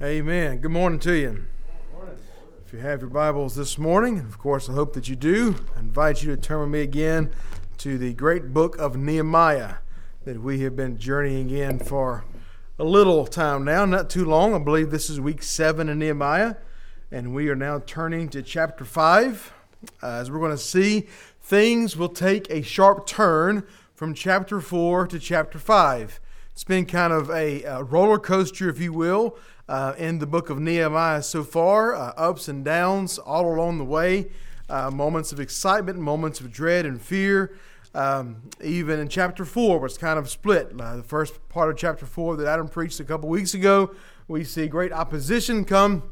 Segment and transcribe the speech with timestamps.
[0.00, 0.58] Amen.
[0.58, 1.44] Good morning to you.
[2.64, 5.56] If you have your Bibles this morning, of course, I hope that you do.
[5.74, 7.32] I invite you to turn with me again
[7.78, 9.78] to the great book of Nehemiah
[10.24, 12.24] that we have been journeying in for
[12.78, 14.54] a little time now, not too long.
[14.54, 16.54] I believe this is week seven in Nehemiah,
[17.10, 19.52] and we are now turning to chapter five.
[20.00, 21.08] Uh, as we're going to see,
[21.40, 23.64] things will take a sharp turn
[23.96, 26.20] from chapter four to chapter five.
[26.52, 29.36] It's been kind of a, a roller coaster, if you will,
[29.68, 33.84] uh, in the book of Nehemiah so far, uh, ups and downs all along the
[33.84, 34.28] way,
[34.68, 37.54] uh, moments of excitement, moments of dread and fear.
[37.94, 40.72] Um, even in chapter 4, was kind of split.
[40.78, 43.94] Uh, the first part of chapter 4 that Adam preached a couple weeks ago,
[44.28, 46.02] we see great opposition come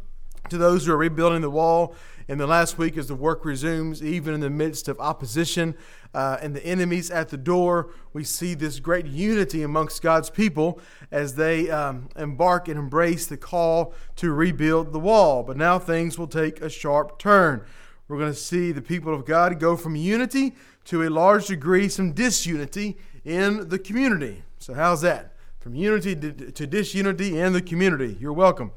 [0.48, 1.95] to those who are rebuilding the wall.
[2.28, 5.76] In the last week, as the work resumes, even in the midst of opposition
[6.12, 10.80] uh, and the enemies at the door, we see this great unity amongst God's people
[11.12, 15.45] as they um, embark and embrace the call to rebuild the wall.
[15.45, 17.64] But now things will take a sharp turn.
[18.09, 21.88] We're going to see the people of God go from unity to a large degree
[21.88, 24.42] some disunity in the community.
[24.58, 25.36] So, how's that?
[25.60, 28.16] From unity to disunity in the community.
[28.18, 28.73] You're welcome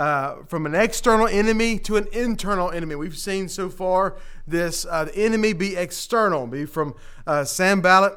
[0.00, 2.94] uh, from an external enemy to an internal enemy.
[2.94, 6.94] We've seen so far this uh, enemy be external, be from
[7.26, 8.14] uh, Sanballat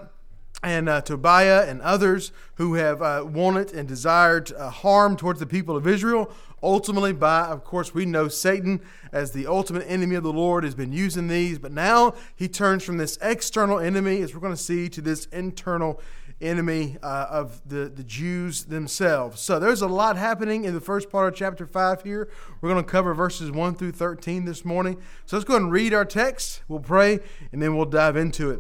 [0.64, 5.46] and uh, Tobiah and others who have uh, wanted and desired uh, harm towards the
[5.46, 6.32] people of Israel.
[6.64, 8.80] Ultimately, by, of course, we know Satan
[9.12, 12.86] as the ultimate enemy of the Lord has been using these, but now he turns
[12.86, 16.08] from this external enemy, as we're going to see, to this internal enemy
[16.44, 19.42] uh, of the, the Jews themselves.
[19.42, 22.30] So there's a lot happening in the first part of chapter 5 here.
[22.60, 25.02] We're going to cover verses 1 through 13 this morning.
[25.26, 26.62] So let's go ahead and read our text.
[26.68, 27.20] We'll pray,
[27.52, 28.60] and then we'll dive into it.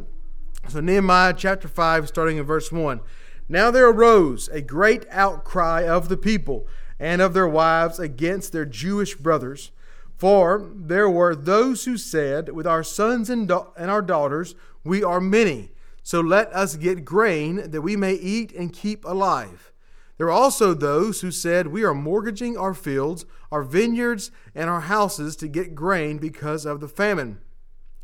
[0.70, 3.02] So, Nehemiah chapter 5, starting in verse 1.
[3.50, 6.66] Now there arose a great outcry of the people
[7.00, 9.72] and of their wives against their Jewish brothers.
[10.16, 14.56] For there were those who said, With our sons and, da- and our daughters
[14.86, 15.72] we are many
[16.04, 19.72] so let us get grain that we may eat and keep alive.
[20.18, 24.82] There were also those who said, We are mortgaging our fields, our vineyards, and our
[24.82, 27.40] houses to get grain because of the famine.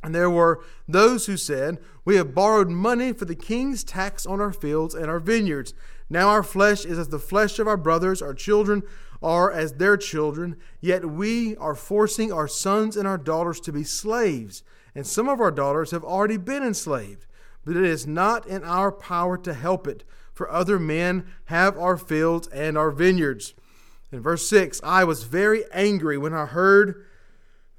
[0.01, 4.39] And there were those who said, We have borrowed money for the king's tax on
[4.39, 5.73] our fields and our vineyards.
[6.09, 8.83] Now our flesh is as the flesh of our brothers, our children
[9.21, 13.83] are as their children, yet we are forcing our sons and our daughters to be
[13.83, 14.63] slaves,
[14.95, 17.25] and some of our daughters have already been enslaved
[17.65, 20.03] but it is not in our power to help it,
[20.33, 23.53] for other men have our fields and our vineyards.
[24.11, 27.05] In verse 6, I was very angry when I heard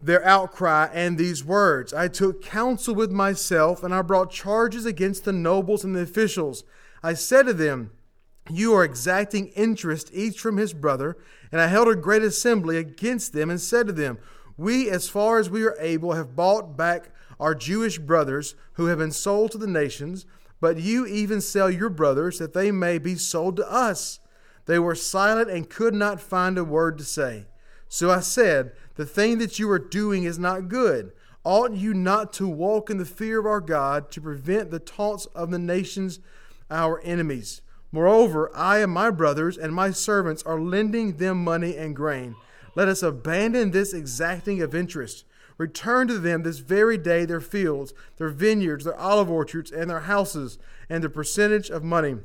[0.02, 1.92] their outcry and these words.
[1.92, 6.64] I took counsel with myself, and I brought charges against the nobles and the officials.
[7.02, 7.90] I said to them,
[8.48, 11.16] You are exacting interest each from his brother.
[11.52, 14.18] And I held a great assembly against them and said to them,
[14.56, 18.98] We, as far as we are able, have bought back our Jewish brothers who have
[18.98, 20.26] been sold to the nations,
[20.60, 24.20] but you even sell your brothers that they may be sold to us.
[24.66, 27.46] They were silent and could not find a word to say.
[27.88, 31.12] So I said, The thing that you are doing is not good.
[31.42, 35.24] Ought you not to walk in the fear of our God to prevent the taunts
[35.34, 36.20] of the nations,
[36.70, 37.62] our enemies?
[37.90, 42.36] Moreover, I and my brothers and my servants are lending them money and grain.
[42.76, 45.24] Let us abandon this exacting of interest.
[45.60, 50.00] Return to them this very day their fields, their vineyards, their olive orchards, and their
[50.00, 50.56] houses,
[50.88, 52.16] and the percentage of money,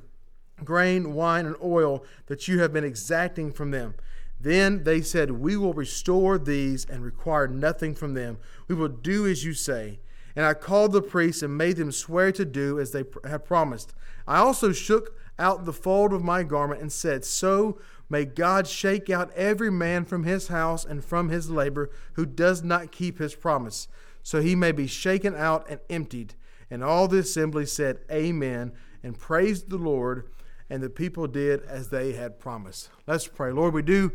[0.64, 3.94] grain, wine, and oil that you have been exacting from them.
[4.40, 8.38] Then they said, We will restore these and require nothing from them.
[8.70, 10.00] We will do as you say.
[10.34, 13.94] And I called the priests and made them swear to do as they had promised.
[14.26, 17.80] I also shook out the fold of my garment and said, So
[18.10, 22.64] May God shake out every man from his house and from his labor who does
[22.64, 23.88] not keep his promise,
[24.22, 26.36] so he may be shaken out and emptied.
[26.70, 28.74] And all the assembly said, Amen,
[29.04, 30.30] and praised the Lord.
[30.70, 32.90] And the people did as they had promised.
[33.06, 33.52] Let's pray.
[33.52, 34.12] Lord, we do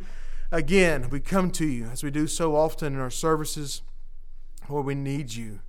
[0.50, 3.82] again, we come to you as we do so often in our services.
[4.68, 5.60] Lord, we need you.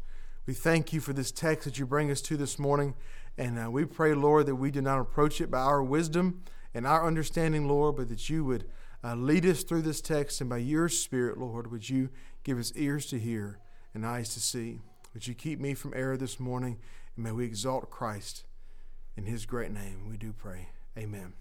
[0.48, 2.95] We thank you for this text that you bring us to this morning.
[3.38, 6.88] And uh, we pray, Lord, that we do not approach it by our wisdom and
[6.88, 8.65] our understanding, Lord, but that you would
[9.03, 12.09] uh, lead us through this text, and by your Spirit, Lord, would you
[12.44, 13.59] give us ears to hear
[13.94, 14.79] and eyes to see.
[15.13, 16.77] Would you keep me from error this morning,
[17.15, 18.45] and may we exalt Christ
[19.18, 20.07] in his great name.
[20.09, 20.69] We do pray.
[20.97, 21.33] Amen.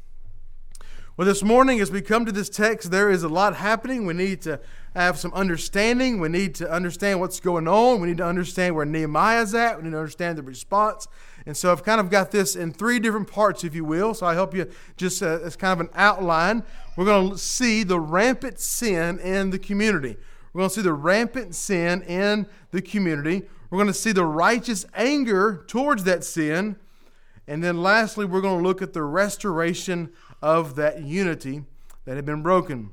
[1.17, 4.07] Well, this morning, as we come to this text, there is a lot happening.
[4.07, 4.61] We need to
[4.95, 6.21] have some understanding.
[6.21, 8.01] We need to understand what's going on.
[8.01, 9.77] We need to understand where Nehemiah's at.
[9.77, 11.09] We need to understand the response.
[11.47, 14.15] And so I've kind of got this in three different parts, if you will.
[14.15, 16.63] So I help you just uh, as kind of an outline.
[16.97, 20.17] We're going to see the rampant sin in the community.
[20.53, 23.43] We're going to see the rampant sin in the community.
[23.69, 26.77] We're going to see the righteous anger towards that sin.
[27.47, 30.11] And then lastly, we're going to look at the restoration
[30.43, 31.65] of that unity
[32.05, 32.91] that had been broken.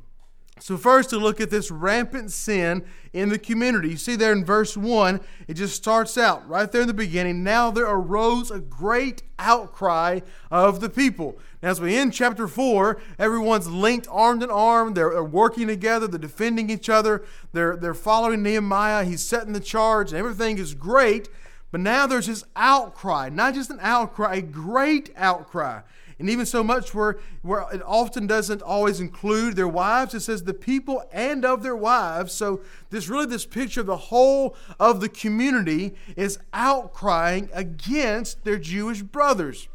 [0.60, 2.84] So, first, to look at this rampant sin
[3.14, 3.90] in the community.
[3.90, 7.44] You see there in verse 1, it just starts out right there in the beginning.
[7.44, 11.38] Now there arose a great outcry of the people.
[11.62, 14.96] Now, as we end chapter 4, everyone's linked arm in arm.
[14.96, 17.24] They're, they're working together, they're defending each other,
[17.54, 19.06] they're, they're following Nehemiah.
[19.06, 21.30] He's setting the charge, and everything is great.
[21.70, 25.82] But now there's this outcry, not just an outcry, a great outcry.
[26.20, 30.44] And even so much where, where it often doesn't always include their wives, it says
[30.44, 32.34] the people and of their wives.
[32.34, 38.58] So this really this picture of the whole of the community is outcrying against their
[38.58, 39.70] Jewish brothers.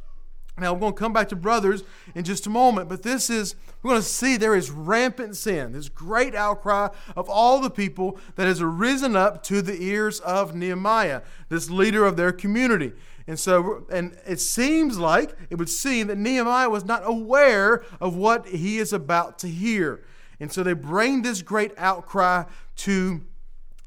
[0.59, 1.83] Now, we're going to come back to brothers
[2.15, 5.73] in just a moment, but this is, we're going to see there is rampant sin,
[5.73, 10.55] this great outcry of all the people that has arisen up to the ears of
[10.55, 12.93] Nehemiah, this leader of their community.
[13.27, 18.17] And so, and it seems like, it would seem that Nehemiah was not aware of
[18.17, 20.03] what he is about to hear.
[20.41, 22.45] And so they bring this great outcry
[22.77, 23.21] to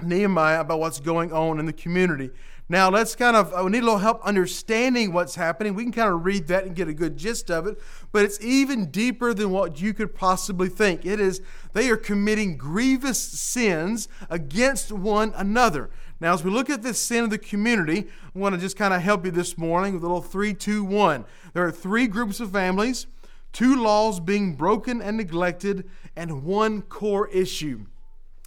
[0.02, 2.30] Nehemiah about what's going on in the community.
[2.68, 5.76] Now, let's kind of, we need a little help understanding what's happening.
[5.76, 7.80] We can kind of read that and get a good gist of it,
[8.12, 11.06] but it's even deeper than what you could possibly think.
[11.06, 11.42] It is,
[11.74, 15.92] they are committing grievous sins against one another.
[16.20, 18.94] Now, as we look at this sin of the community, I want to just kind
[18.94, 21.26] of help you this morning with a little three, two, one.
[21.54, 23.08] There are three groups of families,
[23.52, 27.86] two laws being broken and neglected, and one core issue.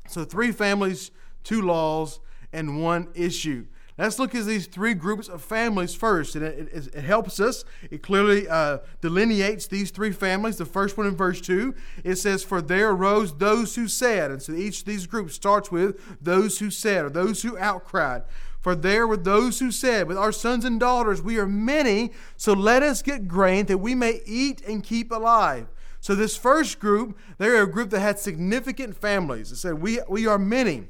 [0.09, 1.11] So, three families,
[1.45, 2.21] two laws,
[2.53, 3.67] and one issue.
[3.99, 6.37] Let's look at these three groups of families first.
[6.37, 7.65] And it, it, it helps us.
[7.91, 10.57] It clearly uh, delineates these three families.
[10.57, 11.75] The first one in verse 2,
[12.05, 14.31] it says, For there arose those who said.
[14.31, 18.23] And so each of these groups starts with those who said, or those who outcried.
[18.61, 22.53] For there were those who said, With our sons and daughters we are many, so
[22.53, 25.67] let us get grain that we may eat and keep alive.
[26.01, 29.51] So this first group, they're a group that had significant families.
[29.51, 30.89] It said, We, we are many.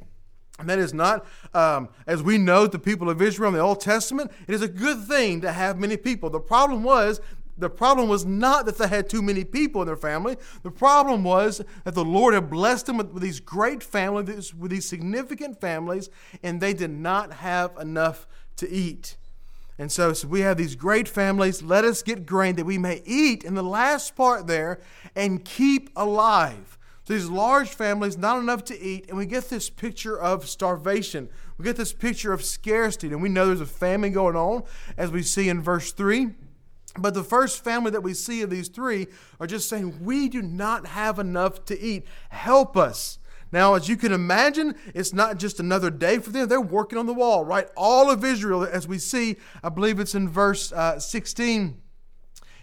[0.58, 1.24] And that is not,
[1.54, 4.68] um, as we know, the people of Israel in the Old Testament, it is a
[4.68, 6.30] good thing to have many people.
[6.30, 7.20] The problem was,
[7.56, 10.36] the problem was not that they had too many people in their family.
[10.62, 14.70] The problem was that the Lord had blessed them with, with these great families, with
[14.70, 16.08] these significant families,
[16.42, 18.26] and they did not have enough
[18.56, 19.16] to eat.
[19.78, 21.62] And so, so we have these great families.
[21.62, 24.80] Let us get grain that we may eat, in the last part there,
[25.14, 26.77] and keep alive.
[27.08, 31.30] These large families, not enough to eat, and we get this picture of starvation.
[31.56, 34.64] We get this picture of scarcity, and we know there's a famine going on,
[34.96, 36.34] as we see in verse 3.
[36.98, 39.06] But the first family that we see of these three
[39.40, 42.06] are just saying, We do not have enough to eat.
[42.30, 43.18] Help us.
[43.50, 46.48] Now, as you can imagine, it's not just another day for them.
[46.48, 47.68] They're working on the wall, right?
[47.76, 51.80] All of Israel, as we see, I believe it's in verse uh, 16.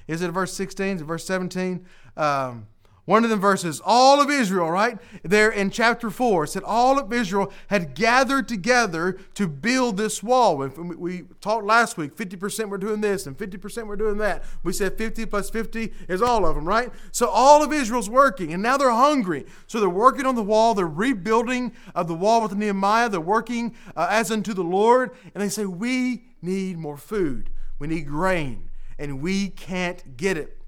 [0.07, 0.97] Is it verse 16?
[0.97, 1.85] Is it verse 17?
[2.15, 2.67] Um,
[3.05, 4.97] one of them verses, all of Israel, right?
[5.23, 10.57] There in chapter 4, said all of Israel had gathered together to build this wall.
[10.57, 14.43] We talked last week, 50% were doing this and 50% were doing that.
[14.63, 16.91] We said 50 plus 50 is all of them, right?
[17.11, 19.45] So all of Israel's working, and now they're hungry.
[19.67, 20.73] So they're working on the wall.
[20.73, 23.09] They're rebuilding of the wall with Nehemiah.
[23.09, 25.11] They're working uh, as unto the Lord.
[25.33, 27.49] And they say, We need more food.
[27.77, 30.64] We need grain, and we can't get it.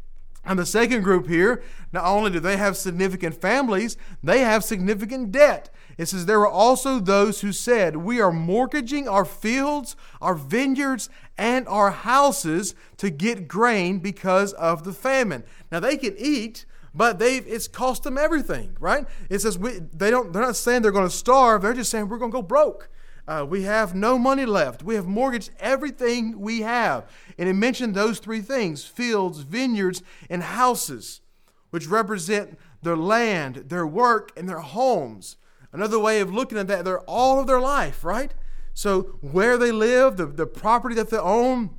[0.48, 1.62] And the second group here,
[1.92, 5.70] not only do they have significant families, they have significant debt.
[5.98, 11.10] It says, There were also those who said, We are mortgaging our fields, our vineyards,
[11.38, 15.44] and our houses to get grain because of the famine.
[15.70, 19.06] Now they can eat, but they've it's cost them everything, right?
[19.30, 22.08] It says we, they don't they're not saying they're going to starve, they're just saying
[22.08, 22.90] we're going to go broke.
[23.28, 24.84] Uh, we have no money left.
[24.84, 27.10] We have mortgaged everything we have.
[27.38, 31.22] And it mentioned those three things fields, vineyards, and houses,
[31.70, 35.36] which represent their land, their work, and their homes.
[35.74, 38.34] Another way of looking at that, they're all of their life, right?
[38.74, 41.72] So, where they live, the, the property that they own,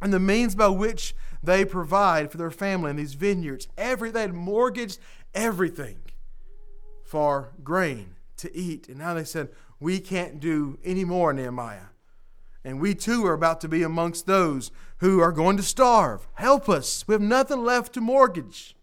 [0.00, 3.68] and the means by which they provide for their family in these vineyards.
[3.76, 5.00] Every, they had mortgaged
[5.34, 5.98] everything
[7.02, 8.88] for grain to eat.
[8.88, 9.48] And now they said,
[9.82, 11.86] we can't do any more, Nehemiah.
[12.64, 16.28] And we too are about to be amongst those who are going to starve.
[16.34, 17.06] Help us.
[17.08, 18.76] We have nothing left to mortgage.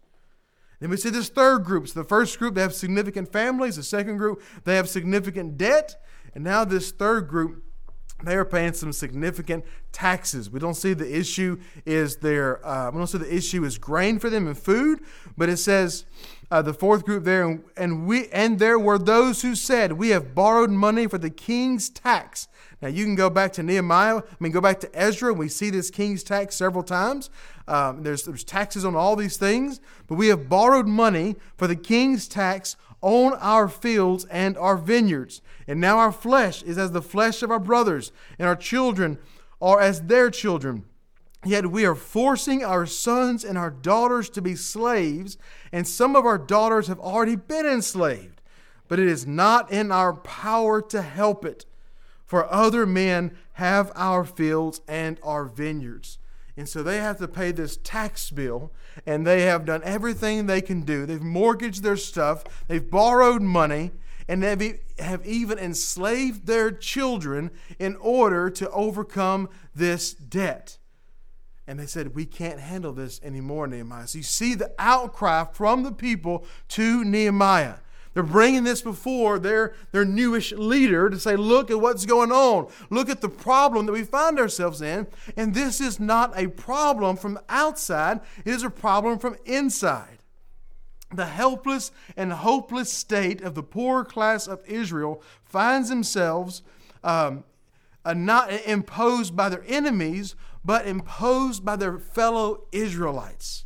[0.78, 1.88] Then we see this third group.
[1.88, 3.76] So the first group, they have significant families.
[3.76, 6.02] The second group, they have significant debt.
[6.34, 7.64] And now this third group,
[8.22, 10.50] they are paying some significant taxes.
[10.50, 14.18] We don't see the issue is their uh, we don't see the issue is grain
[14.18, 15.00] for them and food,
[15.38, 16.04] but it says
[16.50, 20.34] uh, the fourth group there, and we and there were those who said, "We have
[20.34, 22.48] borrowed money for the king's tax."
[22.82, 24.18] Now you can go back to Nehemiah.
[24.18, 27.30] I mean, go back to Ezra, and we see this king's tax several times.
[27.68, 31.76] Um, there's there's taxes on all these things, but we have borrowed money for the
[31.76, 35.40] king's tax on our fields and our vineyards.
[35.68, 39.18] And now our flesh is as the flesh of our brothers, and our children
[39.62, 40.84] are as their children.
[41.44, 45.38] Yet we are forcing our sons and our daughters to be slaves,
[45.72, 48.42] and some of our daughters have already been enslaved.
[48.88, 51.64] But it is not in our power to help it,
[52.26, 56.18] for other men have our fields and our vineyards.
[56.56, 58.70] And so they have to pay this tax bill,
[59.06, 61.06] and they have done everything they can do.
[61.06, 63.92] They've mortgaged their stuff, they've borrowed money,
[64.28, 70.76] and they have even enslaved their children in order to overcome this debt.
[71.70, 74.08] And they said, We can't handle this anymore, Nehemiah.
[74.08, 77.76] So you see the outcry from the people to Nehemiah.
[78.12, 82.66] They're bringing this before their, their newish leader to say, look at what's going on.
[82.90, 85.06] Look at the problem that we find ourselves in.
[85.36, 90.18] And this is not a problem from outside, it is a problem from inside.
[91.14, 96.62] The helpless and hopeless state of the poor class of Israel finds themselves
[97.04, 97.44] um,
[98.04, 103.64] uh, not imposed by their enemies, but imposed by their fellow Israelites,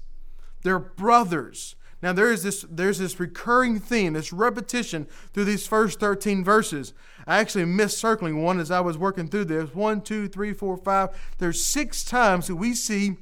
[0.62, 5.98] their brothers now there is this there's this recurring theme, this repetition through these first
[6.00, 6.92] 13 verses.
[7.26, 9.74] I actually missed circling one as I was working through this.
[9.74, 11.16] One, two, three, four, five.
[11.38, 13.16] There's six times that we see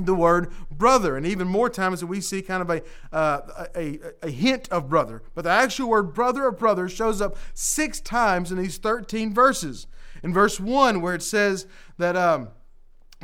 [0.00, 2.82] the word brother, and even more times that we see kind of a,
[3.14, 5.22] uh, a, a, hint of brother.
[5.34, 9.86] But the actual word brother or brother shows up six times in these 13 verses.
[10.22, 11.66] In verse 1, where it says
[11.98, 12.48] that um,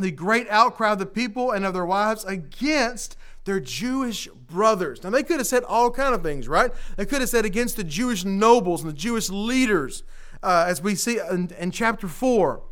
[0.01, 5.03] the great outcry of the people and of their wives against their Jewish brothers.
[5.03, 6.73] Now they could have said all kind of things, right?
[6.97, 10.03] They could have said against the Jewish nobles and the Jewish leaders,
[10.43, 12.63] uh, as we see in, in chapter four.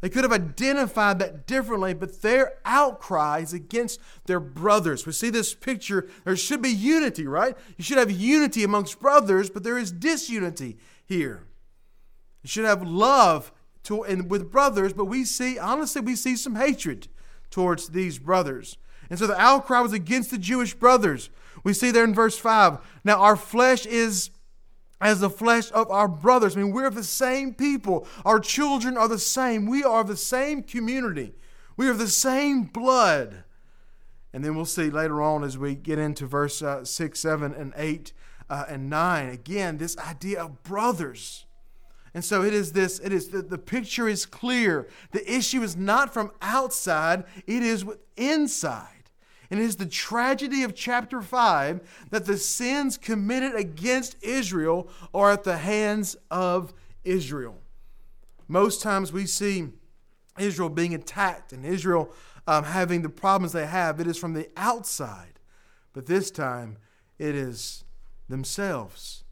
[0.00, 5.06] They could have identified that differently, but their outcry is against their brothers.
[5.06, 6.10] We see this picture.
[6.24, 7.56] There should be unity, right?
[7.78, 10.76] You should have unity amongst brothers, but there is disunity
[11.06, 11.46] here.
[12.42, 13.50] You should have love
[13.84, 17.08] to, and with brothers, but we see, honestly, we see some hatred
[17.50, 18.78] towards these brothers.
[19.10, 21.30] And so the outcry was against the Jewish brothers.
[21.62, 22.78] We see there in verse 5.
[23.04, 24.30] Now, our flesh is
[25.00, 26.56] as the flesh of our brothers.
[26.56, 28.06] I mean, we're the same people.
[28.24, 29.66] Our children are the same.
[29.66, 31.34] We are the same community.
[31.76, 33.44] We are the same blood.
[34.32, 37.72] And then we'll see later on as we get into verse uh, 6, 7, and
[37.76, 38.12] 8
[38.48, 39.28] uh, and 9.
[39.28, 41.46] Again, this idea of brothers.
[42.14, 44.88] And so it is this, it is the, the picture is clear.
[45.10, 47.84] The issue is not from outside, it is
[48.16, 48.88] inside.
[49.50, 55.32] And it is the tragedy of chapter 5 that the sins committed against Israel are
[55.32, 56.72] at the hands of
[57.04, 57.58] Israel.
[58.46, 59.68] Most times we see
[60.38, 62.12] Israel being attacked and Israel
[62.46, 64.00] um, having the problems they have.
[64.00, 65.40] It is from the outside.
[65.92, 66.78] But this time
[67.18, 67.84] it is
[68.28, 69.23] themselves.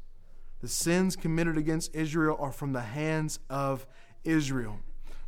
[0.63, 3.85] The sins committed against Israel are from the hands of
[4.23, 4.79] Israel.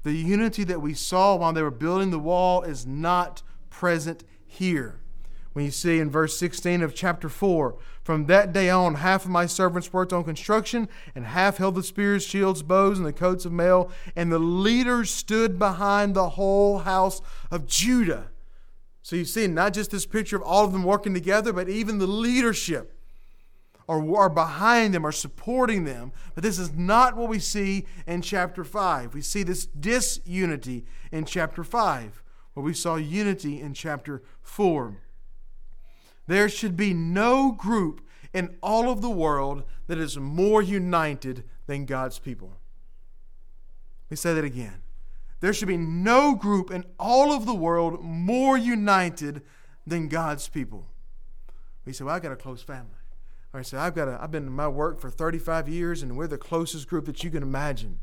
[0.04, 5.00] The unity that we saw while they were building the wall is not present here.
[5.52, 9.30] When you see in verse 16 of chapter 4, from that day on, half of
[9.30, 13.44] my servants worked on construction, and half held the spears, shields, bows, and the coats
[13.44, 18.28] of mail, and the leaders stood behind the whole house of Judah.
[19.02, 21.98] So you see not just this picture of all of them working together, but even
[21.98, 22.92] the leadership
[23.88, 26.12] are, are behind them, are supporting them.
[26.34, 29.14] But this is not what we see in chapter 5.
[29.14, 32.22] We see this disunity in chapter 5
[32.54, 34.96] where we saw unity in chapter 4.
[36.26, 38.00] There should be no group
[38.32, 42.48] in all of the world that is more united than God's people.
[44.06, 44.82] Let me say that again.
[45.40, 49.42] There should be no group in all of the world more united
[49.86, 50.86] than God's people.
[51.84, 53.03] We say, Well, I got a close family.
[53.54, 56.16] Or I say, I've got a, I've been in my work for 35 years and
[56.16, 58.00] we're the closest group that you can imagine.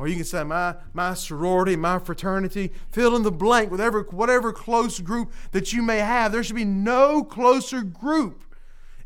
[0.00, 4.52] Or you can say my, my sorority, my fraternity, fill in the blank, whatever, whatever
[4.52, 6.32] close group that you may have.
[6.32, 8.42] There should be no closer group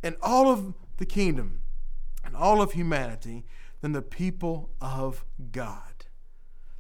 [0.02, 1.60] in all of the kingdom
[2.24, 3.44] and all of humanity
[3.82, 5.93] than the people of God.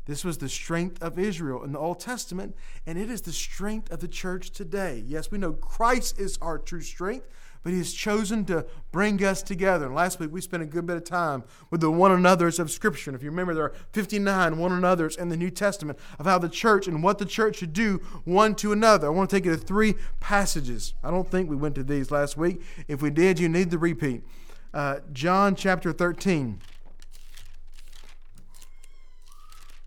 [0.06, 2.54] This was the strength of Israel in the Old Testament,
[2.86, 5.02] and it is the strength of the church today.
[5.06, 7.26] Yes, we know Christ is our true strength,
[7.62, 9.86] but He has chosen to bring us together.
[9.86, 12.70] And last week we spent a good bit of time with the one another's of
[12.70, 13.10] Scripture.
[13.10, 16.38] And if you remember, there are 59 one another's in the New Testament of how
[16.38, 19.06] the church and what the church should do one to another.
[19.06, 20.92] I want to take you to three passages.
[21.02, 22.60] I don't think we went to these last week.
[22.88, 24.22] If we did, you need to repeat.
[24.74, 26.60] Uh, John chapter 13.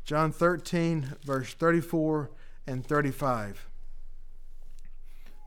[0.08, 2.32] John 13, verse 34
[2.66, 3.68] and 35.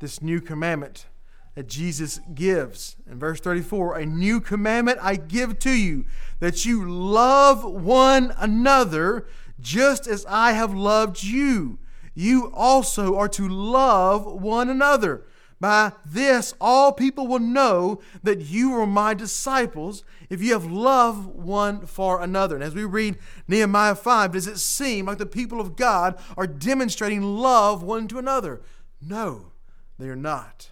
[0.02, 1.06] This new commandment
[1.54, 2.96] that Jesus gives.
[3.10, 6.04] In verse 34, a new commandment I give to you,
[6.40, 9.26] that you love one another
[9.58, 11.78] just as I have loved you.
[12.14, 15.22] You also are to love one another.
[15.60, 21.26] By this, all people will know that you are my disciples if you have love
[21.26, 22.54] one for another.
[22.54, 26.46] And as we read Nehemiah 5, does it seem like the people of God are
[26.46, 28.62] demonstrating love one to another?
[29.02, 29.52] No,
[29.98, 30.70] they are not.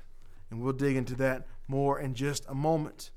[0.50, 3.10] And we'll dig into that more in just a moment.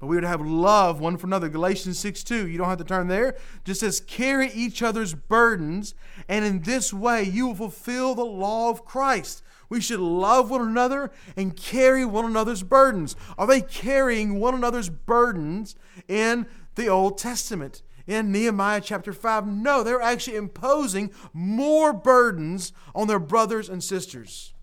[0.00, 1.48] But we would have love one for another.
[1.48, 3.36] Galatians 6 2, you don't have to turn there.
[3.64, 5.94] Just says, carry each other's burdens,
[6.28, 9.43] and in this way you will fulfill the law of Christ.
[9.74, 13.16] We should love one another and carry one another's burdens.
[13.36, 15.74] Are they carrying one another's burdens
[16.06, 17.82] in the Old Testament?
[18.06, 24.54] In Nehemiah chapter 5, no, they're actually imposing more burdens on their brothers and sisters.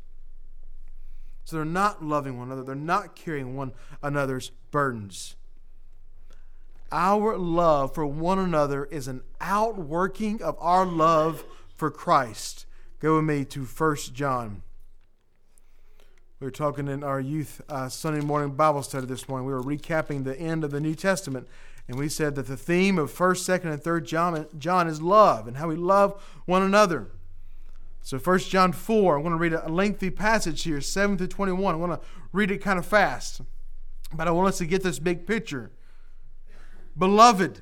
[1.44, 5.36] So they're not loving one another, they're not carrying one another's burdens.
[6.90, 11.44] Our love for one another is an outworking of our love
[11.76, 12.66] for Christ.
[13.00, 14.64] Go with me to 1 John
[16.42, 19.46] we were talking in our youth uh, Sunday morning Bible study this morning.
[19.46, 21.48] We were recapping the end of the New Testament,
[21.88, 25.48] and we said that the theme of 1st, 2nd, and 3rd John, John is love
[25.48, 27.12] and how we love one another.
[28.02, 31.76] So 1 John 4, I'm going to read a lengthy passage here, 7 through 21.
[31.76, 33.42] I want to read it kind of fast,
[34.12, 35.72] but I want us to get this big picture.
[36.98, 37.62] Beloved,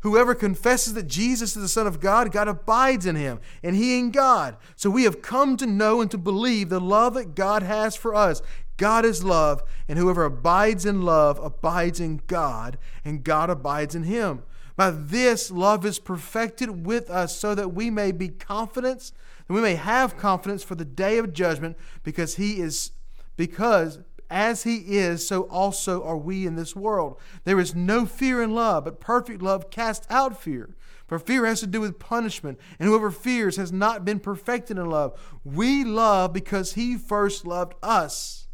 [0.00, 3.98] whoever confesses that Jesus is the Son of God, God abides in him and he
[3.98, 4.56] in God.
[4.76, 8.14] So we have come to know and to believe the love that God has for
[8.14, 8.42] us.
[8.76, 14.04] God is love, and whoever abides in love abides in God, and God abides in
[14.04, 14.42] him.
[14.74, 19.12] By this, love is perfected with us so that we may be confident
[19.46, 22.92] and we may have confidence for the day of judgment because he is
[23.36, 23.98] because
[24.30, 27.18] as he is so also are we in this world.
[27.44, 30.76] There is no fear in love but perfect love casts out fear.
[31.06, 34.88] For fear has to do with punishment and whoever fears has not been perfected in
[34.88, 35.18] love.
[35.44, 38.46] We love because he first loved us.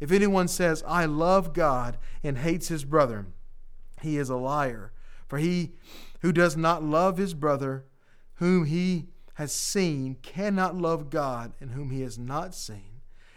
[0.00, 3.26] If anyone says i love god and hates his brother
[4.00, 4.92] he is a liar.
[5.28, 5.72] For he
[6.20, 7.86] who does not love his brother
[8.34, 12.91] whom he has seen cannot love God in whom he has not seen.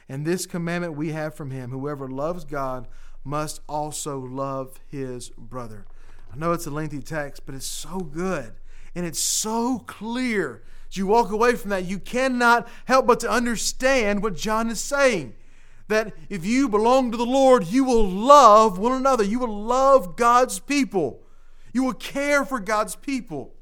[0.07, 2.87] And this commandment we have from him whoever loves God
[3.23, 5.85] must also love his brother.
[6.31, 8.53] I know it's a lengthy text, but it's so good
[8.93, 10.63] and it's so clear.
[10.89, 14.81] As you walk away from that, you cannot help but to understand what John is
[14.81, 15.33] saying.
[15.87, 19.23] That if you belong to the Lord, you will love one another.
[19.23, 21.21] You will love God's people.
[21.73, 23.54] You will care for God's people.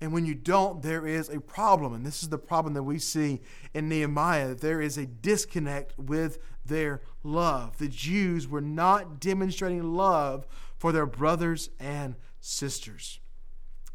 [0.00, 1.94] And when you don't, there is a problem.
[1.94, 3.40] And this is the problem that we see
[3.72, 7.78] in Nehemiah that there is a disconnect with their love.
[7.78, 13.20] The Jews were not demonstrating love for their brothers and sisters.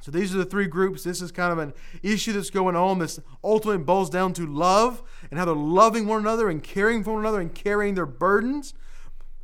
[0.01, 1.03] So these are the three groups.
[1.03, 2.97] This is kind of an issue that's going on.
[2.97, 7.13] This ultimately boils down to love and how they're loving one another and caring for
[7.13, 8.73] one another and carrying their burdens.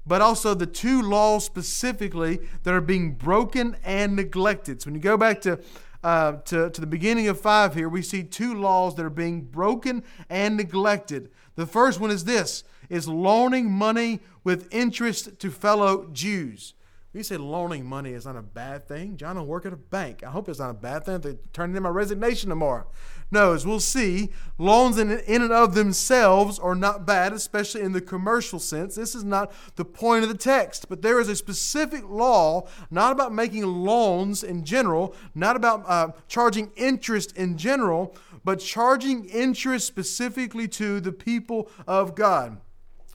[0.08, 4.82] But also the two laws specifically that are being broken and neglected.
[4.82, 5.60] So when you go back to
[6.04, 9.42] uh, to, to the beginning of 5 here, we see two laws that are being
[9.42, 11.30] broken and neglected.
[11.56, 16.74] The first one is this is loaning money with interest to fellow Jews.
[17.14, 19.18] You say loaning money is not a bad thing.
[19.18, 20.24] John, I work at a bank.
[20.24, 22.88] I hope it's not a bad thing if they turn in my resignation tomorrow.
[23.30, 27.92] No, as we'll see, loans in, in and of themselves are not bad, especially in
[27.92, 28.96] the commercial sense.
[28.96, 33.12] This is not the point of the text, but there is a specific law, not
[33.12, 39.88] about making loans in general, not about uh, charging interest in general, but charging interest
[39.88, 42.62] specifically to the people of God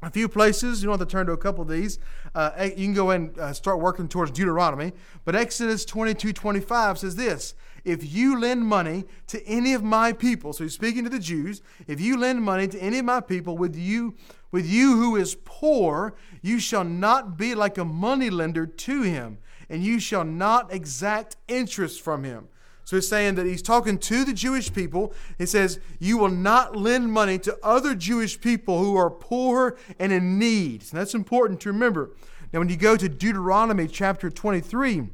[0.02, 0.82] a few places.
[0.82, 1.98] You don't have to turn to a couple of these.
[2.34, 4.92] Uh, you can go and uh, start working towards Deuteronomy.
[5.24, 10.52] But Exodus 22 25 says this If you lend money to any of my people,
[10.52, 13.56] so he's speaking to the Jews, if you lend money to any of my people
[13.56, 14.14] with you,
[14.50, 19.38] with you who is poor, you shall not be like a money lender to him,
[19.68, 22.48] and you shall not exact interest from him.
[22.84, 25.14] So he's saying that he's talking to the Jewish people.
[25.38, 30.12] He says, You will not lend money to other Jewish people who are poor and
[30.12, 30.82] in need.
[30.90, 32.10] And that's important to remember.
[32.52, 35.08] Now, when you go to Deuteronomy chapter 23,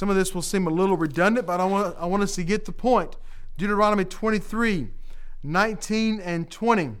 [0.00, 2.42] some of this will seem a little redundant, but I want, I want us to
[2.42, 3.16] get the point.
[3.58, 4.88] Deuteronomy 23,
[5.42, 6.92] 19 and 20.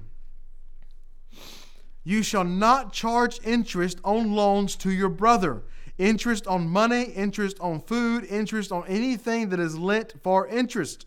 [2.04, 5.62] You shall not charge interest on loans to your brother
[5.96, 11.06] interest on money, interest on food, interest on anything that is lent for interest.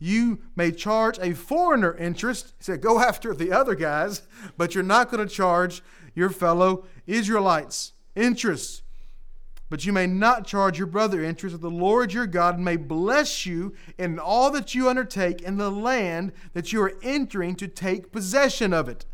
[0.00, 2.46] You may charge a foreigner interest.
[2.58, 4.22] He said, go after the other guys,
[4.56, 5.84] but you're not going to charge
[6.16, 8.82] your fellow Israelites interest.
[9.68, 13.46] But you may not charge your brother interest, that the Lord your God may bless
[13.46, 18.12] you in all that you undertake in the land that you are entering to take
[18.12, 19.06] possession of it.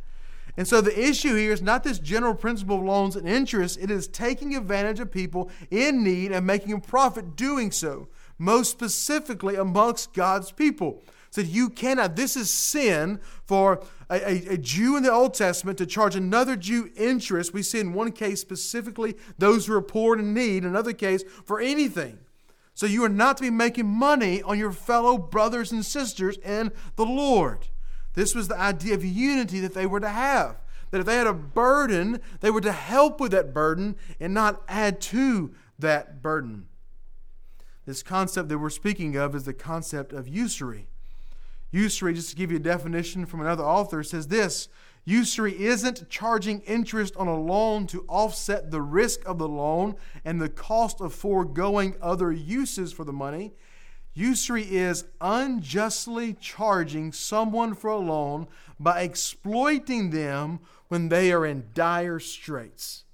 [0.57, 3.91] And so the issue here is not this general principle of loans and interest, it
[3.91, 9.57] is taking advantage of people in need and making a profit doing so, most specifically
[9.57, 11.03] amongst God's people.
[11.33, 15.79] So you cannot, this is sin for a, a, a, Jew in the Old Testament
[15.79, 17.55] to charge another Jew interest.
[17.55, 20.93] We see in one case specifically those who are poor and in need, in another
[20.93, 22.19] case for anything.
[22.75, 26.71] So you are not to be making money on your fellow brothers and sisters in
[26.97, 27.69] the Lord.
[28.13, 30.57] This was the idea of unity that they were to have.
[30.91, 34.63] That if they had a burden, they were to help with that burden and not
[34.69, 36.67] add to that burden.
[37.87, 40.89] This concept that we're speaking of is the concept of usury.
[41.73, 44.69] Usury, just to give you a definition from another author, says this
[45.05, 50.41] Usury isn't charging interest on a loan to offset the risk of the loan and
[50.41, 53.53] the cost of foregoing other uses for the money.
[54.15, 58.47] Usury is unjustly charging someone for a loan
[58.79, 63.05] by exploiting them when they are in dire straits.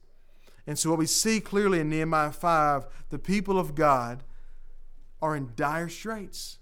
[0.67, 4.25] And so, what we see clearly in Nehemiah 5, the people of God
[5.23, 6.59] are in dire straits.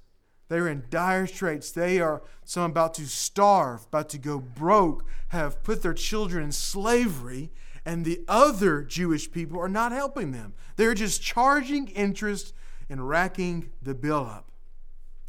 [0.49, 1.71] They're in dire straits.
[1.73, 6.53] They are some about to starve, about to go broke, have put their children in
[6.53, 7.51] slavery,
[7.85, 10.55] and the other Jewish people are not helping them.
[10.77, 12.53] They're just charging interest
[12.89, 14.51] and racking the bill up.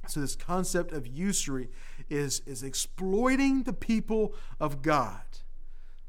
[0.08, 1.70] So, this concept of usury
[2.10, 5.22] is, is exploiting the people of God.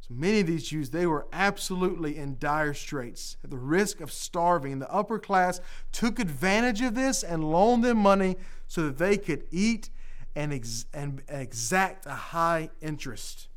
[0.00, 4.12] So, many of these Jews, they were absolutely in dire straits, at the risk of
[4.12, 4.78] starving.
[4.78, 8.36] The upper class took advantage of this and loaned them money
[8.68, 9.90] so that they could eat
[10.36, 13.48] and, ex- and exact a high interest.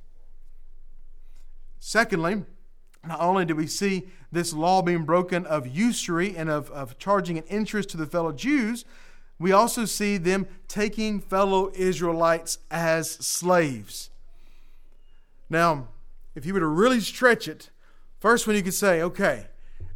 [1.80, 2.44] Secondly,
[3.06, 7.38] not only do we see this law being broken of usury and of, of charging
[7.38, 8.86] an interest to the fellow Jews,
[9.38, 14.12] we also see them taking fellow Israelites as slaves.
[15.50, 15.88] Now,
[16.36, 17.72] if you were to really stretch it,
[18.20, 19.48] first one you could say, okay,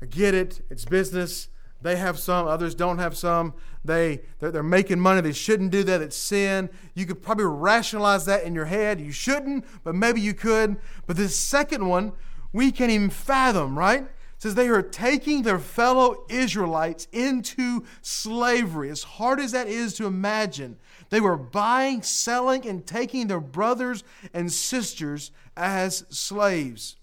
[0.01, 1.47] I get it, it's business.
[1.81, 3.53] They have some, others don't have some.
[3.85, 5.21] They they're, they're, making money.
[5.21, 6.01] They shouldn't do that.
[6.01, 6.69] It's sin.
[6.95, 8.99] You could probably rationalize that in your head.
[8.99, 10.77] You shouldn't, but maybe you could.
[11.05, 12.13] But this second one,
[12.51, 14.01] we can't even fathom, right?
[14.01, 18.89] It says they are taking their fellow Israelites into slavery.
[18.89, 20.77] As hard as that is to imagine,
[21.09, 26.97] they were buying, selling, and taking their brothers and sisters as slaves.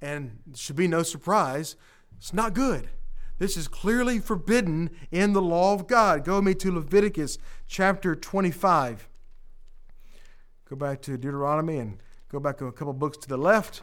[0.00, 1.74] And should be no surprise,
[2.16, 2.88] it's not good.
[3.38, 6.24] This is clearly forbidden in the law of God.
[6.24, 9.08] Go with me to Leviticus chapter 25.
[10.68, 11.98] Go back to Deuteronomy and
[12.30, 13.82] go back a couple books to the left.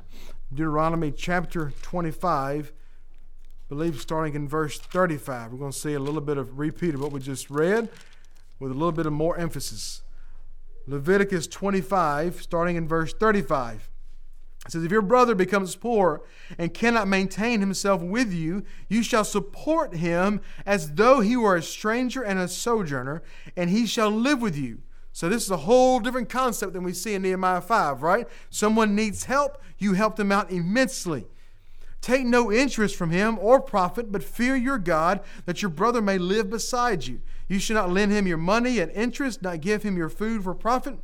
[0.52, 5.52] Deuteronomy chapter 25, I believe starting in verse 35.
[5.52, 7.90] We're going to see a little bit of repeat of what we just read
[8.60, 10.02] with a little bit of more emphasis.
[10.88, 13.90] Leviticus 25, starting in verse 35.
[14.66, 16.22] It says, If your brother becomes poor
[16.58, 21.64] and cannot maintain himself with you, you shall support him as though he were a
[21.64, 23.24] stranger and a sojourner,
[23.58, 24.80] and he shall live with you.
[25.12, 28.28] So this is a whole different concept than we see in Nehemiah 5, right?
[28.50, 31.28] Someone needs help, you help them out immensely.
[32.02, 36.18] Take no interest from him or profit, but fear your God, that your brother may
[36.18, 37.22] live beside you.
[37.48, 40.54] You should not lend him your money at interest, not give him your food for
[40.54, 40.98] profit,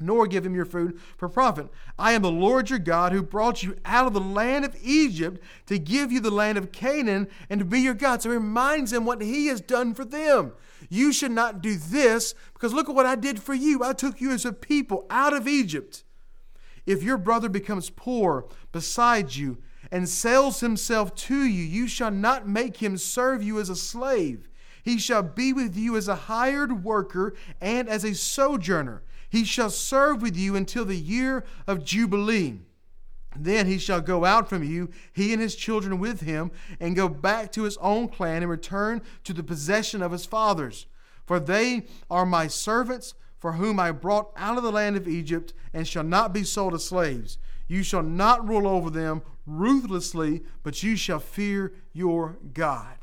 [0.00, 1.68] nor give him your food for profit.
[1.98, 5.42] I am the Lord your God who brought you out of the land of Egypt
[5.66, 8.22] to give you the land of Canaan and to be your God.
[8.22, 10.52] So he reminds them what he has done for them.
[10.88, 13.82] You should not do this because look at what I did for you.
[13.82, 16.04] I took you as a people out of Egypt.
[16.86, 19.58] If your brother becomes poor beside you,
[19.90, 24.48] and sells himself to you, you shall not make him serve you as a slave.
[24.82, 29.02] He shall be with you as a hired worker and as a sojourner.
[29.28, 32.60] He shall serve with you until the year of Jubilee.
[33.36, 37.08] Then he shall go out from you, he and his children with him, and go
[37.08, 40.86] back to his own clan and return to the possession of his fathers.
[41.26, 45.52] For they are my servants, for whom I brought out of the land of Egypt,
[45.72, 47.38] and shall not be sold as slaves.
[47.68, 52.97] You shall not rule over them ruthlessly, but you shall fear your God.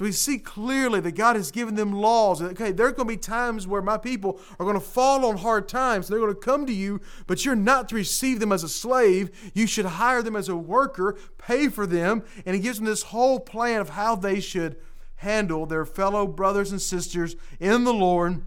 [0.00, 2.40] So we see clearly that God has given them laws.
[2.40, 5.36] Okay, there are going to be times where my people are going to fall on
[5.36, 6.08] hard times.
[6.08, 9.52] They're going to come to you, but you're not to receive them as a slave.
[9.52, 13.02] You should hire them as a worker, pay for them, and He gives them this
[13.02, 14.76] whole plan of how they should
[15.16, 18.40] handle their fellow brothers and sisters in the Lord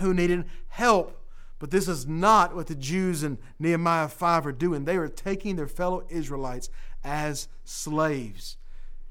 [0.00, 1.22] who needed help.
[1.58, 4.86] But this is not what the Jews in Nehemiah 5 are doing.
[4.86, 6.70] They are taking their fellow Israelites
[7.04, 8.56] as slaves.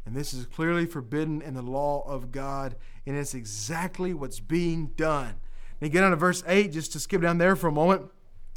[0.06, 2.76] And this is clearly forbidden in the law of God,
[3.08, 5.36] and it's exactly what's being done.
[5.82, 8.12] And get on to verse 8, just to skip down there for a moment,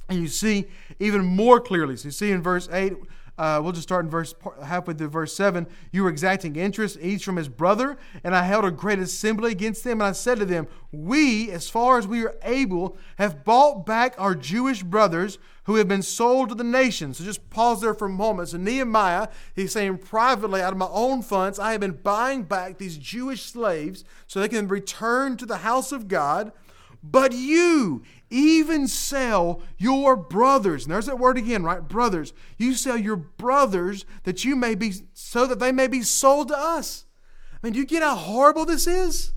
[0.09, 0.67] and you see
[0.99, 1.97] even more clearly.
[1.97, 2.95] So you see in verse 8,
[3.39, 5.67] uh, we'll just start in verse halfway through verse 7.
[5.93, 9.85] You were exacting interest, each from his brother, and I held a great assembly against
[9.85, 10.01] them.
[10.01, 14.15] And I said to them, We, as far as we are able, have bought back
[14.19, 17.19] our Jewish brothers who have been sold to the nations.
[17.19, 18.49] So just pause there for a moment.
[18.49, 22.79] So Nehemiah, he's saying privately, out of my own funds, I have been buying back
[22.79, 26.53] these Jewish slaves so they can return to the house of God.
[27.03, 30.85] But you, even sell your brothers.
[30.85, 31.87] And there's that word again, right?
[31.87, 32.33] Brothers.
[32.57, 36.59] You sell your brothers that you may be, so that they may be sold to
[36.59, 37.05] us.
[37.53, 39.33] I mean, do you get how horrible this is?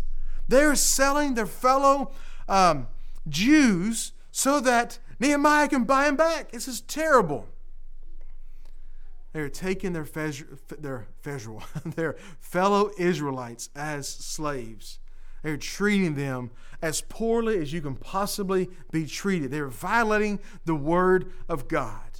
[0.47, 2.11] They're selling their fellow
[2.49, 2.87] um,
[3.27, 6.51] Jews so that Nehemiah can buy them back.
[6.51, 7.47] This is terrible.
[9.33, 10.07] They're taking their,
[10.79, 11.07] their,
[11.85, 14.99] their fellow Israelites as slaves.
[15.41, 16.51] They're treating them
[16.81, 19.51] as poorly as you can possibly be treated.
[19.51, 22.19] They're violating the word of God.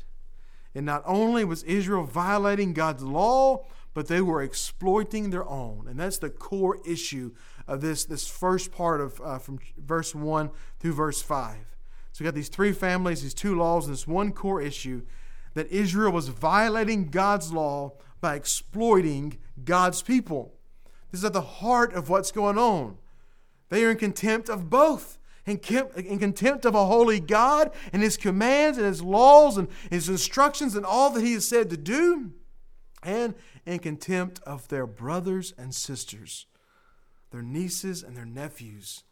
[0.74, 5.88] And not only was Israel violating God's law, but they were exploiting their own.
[5.88, 7.32] And that's the core issue
[7.68, 11.58] of this, this first part of uh, from verse 1 through verse 5.
[12.14, 15.04] So we got these three families, these two laws, and this one core issue
[15.54, 20.54] that Israel was violating God's law by exploiting God's people.
[21.12, 22.98] This is at the heart of what's going on.
[23.72, 25.18] They are in contempt of both.
[25.48, 30.76] In, contempt of a holy God and His commands and His laws and His instructions
[30.76, 32.32] and all that He has said to do,
[33.02, 33.34] and
[33.66, 36.46] in contempt of their brothers and sisters,
[37.32, 39.04] their nieces and their nephews,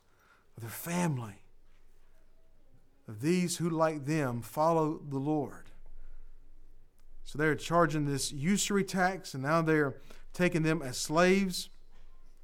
[0.59, 1.41] their family,
[3.07, 5.71] of these who, like them, follow the Lord.
[7.23, 9.95] So they're charging this usury tax, and now they're
[10.33, 11.69] taking them as slaves.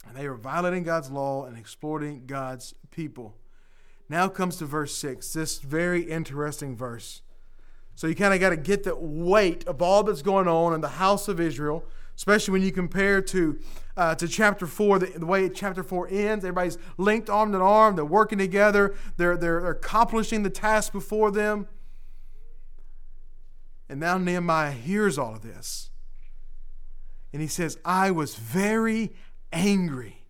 [0.07, 3.35] And they are violating God's law and exploiting God's people.
[4.07, 7.21] Now comes to verse 6, this very interesting verse.
[7.95, 10.81] So you kind of got to get the weight of all that's going on in
[10.81, 13.57] the house of Israel, especially when you compare to,
[13.97, 16.43] uh, to chapter 4, the, the, way chapter 4 ends.
[16.43, 21.31] Everybody's linked arm in arm, they're working together, they're, they're, they're accomplishing the task before
[21.31, 21.67] them.
[23.87, 25.89] And now Nehemiah hears all of this.
[27.31, 29.13] And he says, I was very
[29.51, 30.25] angry.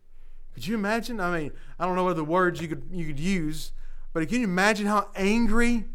[0.53, 1.19] Could you imagine?
[1.19, 3.71] I mean, I don't know what the words you could you could use,
[4.13, 5.85] but can you imagine how angry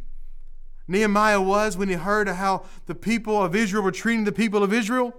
[0.87, 4.72] Nehemiah was when he heard how the people of Israel were treating the people of
[4.72, 5.14] Israel?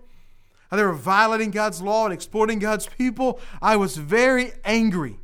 [0.70, 3.40] How they were violating God's law and exploiting God's people?
[3.62, 5.20] I was very angry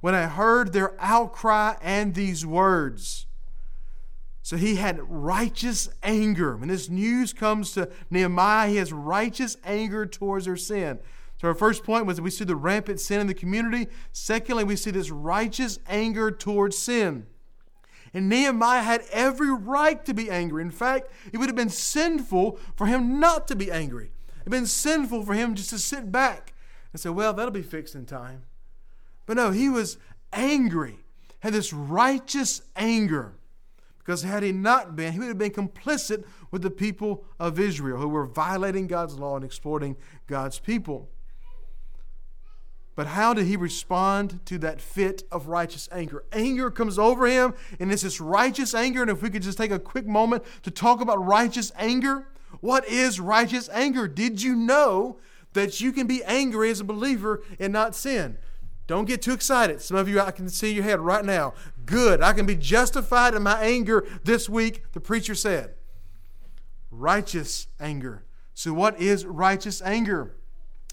[0.00, 3.26] when I heard their outcry and these words.
[4.42, 6.56] So he had righteous anger.
[6.56, 11.00] When this news comes to Nehemiah, he has righteous anger towards their sin.
[11.40, 13.86] So, our first point was that we see the rampant sin in the community.
[14.12, 17.26] Secondly, we see this righteous anger towards sin.
[18.12, 20.62] And Nehemiah had every right to be angry.
[20.62, 24.06] In fact, it would have been sinful for him not to be angry.
[24.06, 26.54] It would have been sinful for him just to sit back
[26.92, 28.42] and say, well, that'll be fixed in time.
[29.26, 29.98] But no, he was
[30.32, 30.98] angry.
[31.40, 33.34] had this righteous anger.
[33.98, 37.98] Because had he not been, he would have been complicit with the people of Israel
[37.98, 39.96] who were violating God's law and exploiting
[40.26, 41.10] God's people.
[42.98, 46.24] But how did he respond to that fit of righteous anger?
[46.32, 49.02] Anger comes over him, and it's this righteous anger.
[49.02, 52.26] And if we could just take a quick moment to talk about righteous anger,
[52.60, 54.08] what is righteous anger?
[54.08, 55.20] Did you know
[55.52, 58.36] that you can be angry as a believer and not sin?
[58.88, 59.80] Don't get too excited.
[59.80, 61.54] Some of you, I can see your head right now.
[61.86, 62.20] Good.
[62.20, 65.74] I can be justified in my anger this week, the preacher said.
[66.90, 68.24] Righteous anger.
[68.54, 70.34] So, what is righteous anger?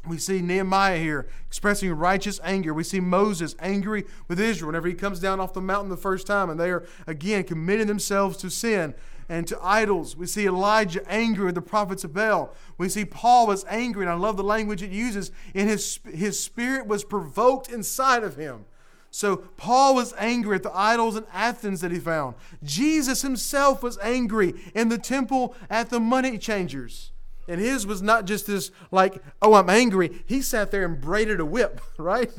[0.07, 2.73] We see Nehemiah here expressing righteous anger.
[2.73, 6.27] We see Moses angry with Israel whenever he comes down off the mountain the first
[6.27, 8.93] time, and they are again committing themselves to sin
[9.27, 10.15] and to idols.
[10.15, 12.53] We see Elijah angry with the prophets of Baal.
[12.77, 15.31] We see Paul was angry, and I love the language it uses.
[15.53, 18.65] In his his spirit was provoked inside of him.
[19.09, 22.35] So Paul was angry at the idols in Athens that he found.
[22.63, 27.11] Jesus himself was angry in the temple at the money changers.
[27.47, 30.23] And his was not just this, like, oh, I'm angry.
[30.25, 32.31] He sat there and braided a whip, right?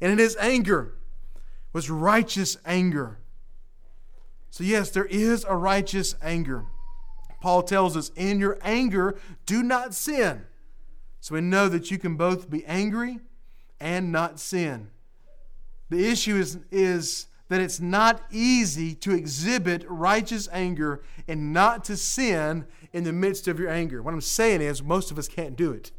[0.00, 0.94] And in his anger
[1.72, 3.18] was righteous anger.
[4.50, 6.66] So, yes, there is a righteous anger.
[7.40, 10.46] Paul tells us, in your anger, do not sin.
[11.20, 13.18] So we know that you can both be angry
[13.80, 14.90] and not sin.
[15.90, 21.96] The issue is, is that it's not easy to exhibit righteous anger and not to
[21.96, 24.02] sin in the midst of your anger.
[24.02, 25.92] What I'm saying is, most of us can't do it.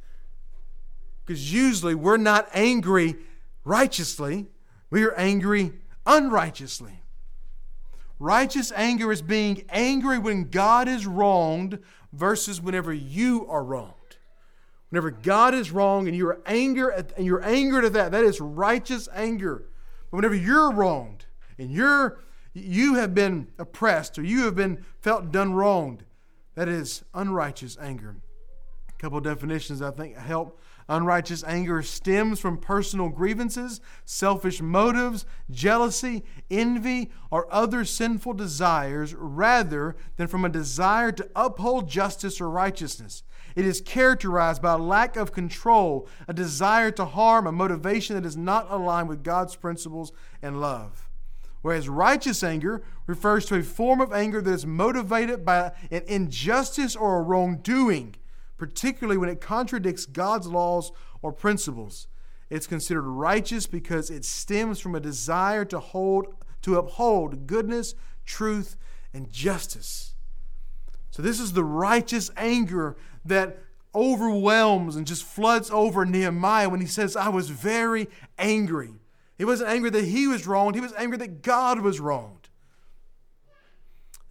[1.26, 3.16] Because usually we're not angry
[3.64, 4.48] righteously,
[4.90, 5.74] we are angry
[6.06, 7.02] unrighteously.
[8.18, 11.80] Righteous anger is being angry when God is wronged
[12.14, 13.92] versus whenever you are wronged.
[14.90, 19.10] Whenever God is wrong and you're anger and you're angered at that, that is righteous
[19.14, 19.66] anger.
[20.10, 21.25] But whenever you're wronged,
[21.58, 22.20] and you're
[22.54, 26.06] you have been oppressed or you have been felt done wronged,
[26.56, 28.16] that is unrighteous anger.
[28.88, 30.60] A couple definitions I think help.
[30.88, 39.96] Unrighteous anger stems from personal grievances, selfish motives, jealousy, envy, or other sinful desires rather
[40.18, 43.24] than from a desire to uphold justice or righteousness.
[43.56, 48.26] It is characterized by a lack of control, a desire to harm, a motivation that
[48.26, 51.05] is not aligned with God's principles and love.
[51.66, 56.96] Whereas righteous anger refers to a form of anger that is motivated by an injustice
[56.96, 58.18] or a wrongdoing,
[58.56, 60.92] particularly when it contradicts God's laws
[61.24, 62.06] or principles.
[62.52, 67.96] It's considered righteous because it stems from a desire to hold to uphold goodness,
[68.28, 68.78] truth,
[69.12, 70.14] and justice.
[71.10, 73.58] So this is the righteous anger that
[73.96, 78.94] overwhelms and just floods over Nehemiah when he says, I was very angry.
[79.38, 82.50] He wasn't angry that he was wronged, he was angry that God was wronged.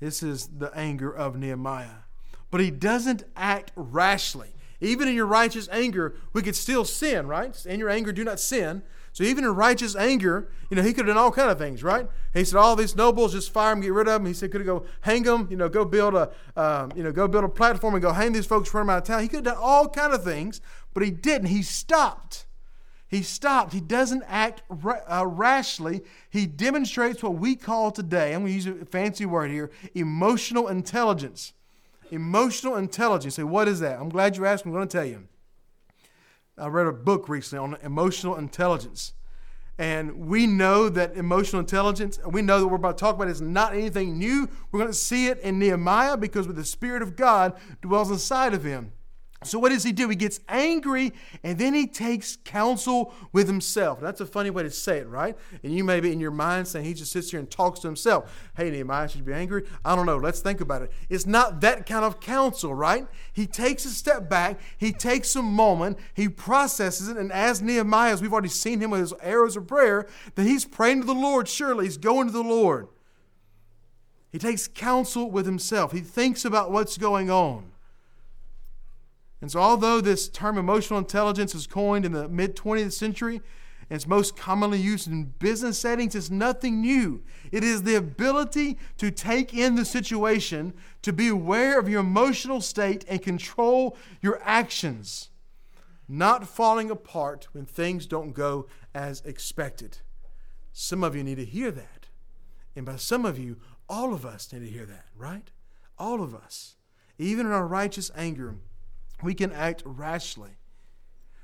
[0.01, 2.05] This is the anger of Nehemiah.
[2.51, 4.51] But he doesn't act rashly.
[4.81, 7.65] Even in your righteous anger, we could still sin, right?
[7.65, 8.83] In your anger, do not sin.
[9.13, 11.83] So even in righteous anger, you know, he could have done all kind of things,
[11.83, 12.09] right?
[12.35, 14.27] He said, all these nobles, just fire them, get rid of them.
[14.27, 17.13] He said, could have go hang them, you know, go build a, um, you know,
[17.13, 19.23] go build a platform and go hang these folks, run them out of town.
[19.23, 20.61] He could have done all kind of things,
[20.93, 21.47] but he didn't.
[21.47, 22.47] He stopped.
[23.09, 23.73] He stopped.
[23.73, 26.03] He doesn't act uh, rashly.
[26.31, 30.69] He demonstrates what we call today, I'm going to use a fancy word here, emotional
[30.69, 31.53] intelligence.
[32.11, 33.37] Emotional intelligence.
[33.37, 34.01] Say, what is that?
[34.01, 34.65] I'm glad you asked.
[34.65, 35.29] I'm going to tell you.
[36.57, 39.13] I read a book recently on emotional intelligence.
[39.77, 43.41] And we know that emotional intelligence, we know that we're about to talk about is
[43.41, 44.49] not anything new.
[44.71, 48.55] We're going to see it in Nehemiah because with the Spirit of God dwells inside
[48.55, 48.93] of him.
[49.43, 50.09] So, what does he do?
[50.09, 54.01] He gets angry and then he takes counsel with himself.
[54.01, 55.37] That's a funny way to say it, right?
[55.63, 57.89] And you may be in your mind saying he just sits here and talks to
[57.89, 58.51] himself.
[58.57, 59.65] Hey, Nehemiah, should you be angry?
[59.85, 60.17] I don't know.
[60.17, 60.93] Let's think about it.
[61.11, 63.07] It's not that kind of counsel, right?
[63.33, 68.13] He takes a step back, he takes a moment, he processes it, and as Nehemiah,
[68.13, 71.15] as we've already seen him with his arrows of prayer, that he's praying to the
[71.15, 72.89] Lord, surely he's going to the Lord.
[74.33, 77.74] He takes counsel with himself, he thinks about what's going on.
[79.45, 83.43] And so, although this term emotional intelligence is coined in the mid 20th century
[83.91, 87.23] and it's most commonly used in business settings, it's nothing new.
[87.53, 92.63] It is the ability to take in the situation, to be aware of your emotional
[92.63, 95.29] state, and control your actions,
[96.09, 99.99] not falling apart when things don't go as expected.
[100.73, 102.09] Some of you need to hear that.
[102.75, 103.59] And by some of you,
[103.91, 105.51] all of us need to hear that, right?
[105.99, 106.77] All of us.
[107.19, 108.57] Even in our righteous anger,
[109.25, 110.51] we can act rashly.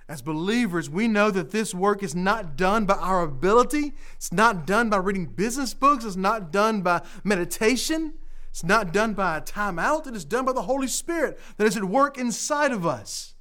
[0.08, 3.92] As believers, we know that this work is not done by our ability.
[4.16, 6.04] It's not done by reading business books.
[6.04, 8.14] It's not done by meditation.
[8.50, 10.08] It's not done by a timeout.
[10.08, 13.34] It is done by the Holy Spirit that is at work inside of us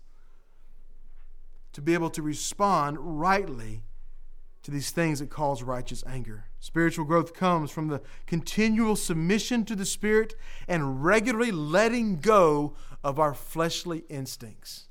[1.73, 3.81] to be able to respond rightly
[4.61, 6.45] to these things that cause righteous anger.
[6.59, 10.35] Spiritual growth comes from the continual submission to the Spirit
[10.67, 14.85] and regularly letting go of our fleshly instincts.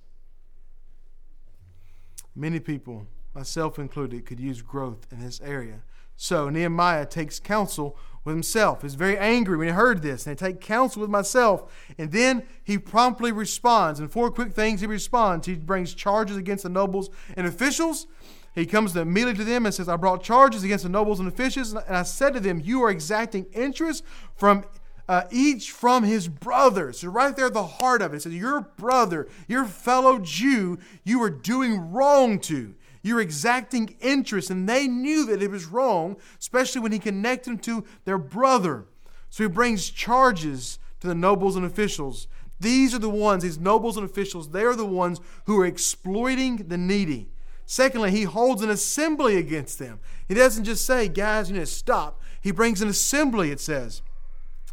[2.35, 5.83] Many people, myself included, could use growth in this area.
[6.17, 8.83] So Nehemiah takes counsel with himself.
[8.83, 11.73] He's very angry when he heard this, and I take counsel with myself.
[11.97, 14.01] And then he promptly responds.
[14.01, 15.47] And four quick things he responds.
[15.47, 18.07] He brings charges against the nobles and officials.
[18.55, 21.73] He comes immediately to them and says, I brought charges against the nobles and officials,
[21.73, 24.03] and I said to them, You are exacting interest
[24.35, 24.65] from
[25.09, 26.93] uh, each from his brother.
[26.93, 30.79] So, right there at the heart of it, it says, Your brother, your fellow Jew,
[31.05, 32.75] you are doing wrong to.
[33.03, 37.59] You're exacting interest, and they knew that it was wrong, especially when he connected them
[37.61, 38.85] to their brother.
[39.31, 42.27] So he brings charges to the nobles and officials.
[42.61, 46.57] These are the ones, these nobles and officials, they are the ones who are exploiting
[46.69, 47.29] the needy.
[47.65, 50.01] Secondly, he holds an assembly against them.
[50.27, 52.21] He doesn't just say, guys, you need to stop.
[52.41, 54.03] He brings an assembly, it says.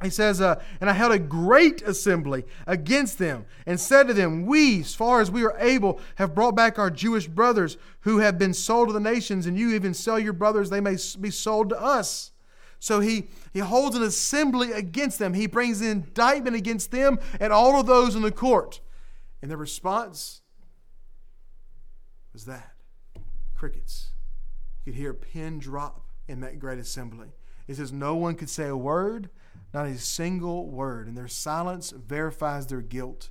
[0.03, 4.45] He says, uh, And I held a great assembly against them and said to them,
[4.45, 8.37] We, as far as we are able, have brought back our Jewish brothers who have
[8.37, 11.69] been sold to the nations, and you even sell your brothers, they may be sold
[11.69, 12.31] to us.
[12.79, 15.33] So he, he holds an assembly against them.
[15.33, 18.81] He brings an indictment against them and all of those in the court.
[19.41, 20.41] And their response
[22.33, 22.73] was that
[23.55, 24.09] crickets.
[24.85, 27.29] You could hear a pin drop in that great assembly.
[27.67, 29.29] It says, No one could say a word,
[29.75, 31.05] not a single word.
[31.05, 33.29] And their silence verifies their guilt.